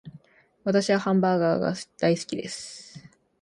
[0.63, 3.07] 私はハンバーガーが大好きです